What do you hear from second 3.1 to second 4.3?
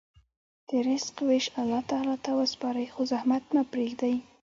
زحمت مه پرېږدئ.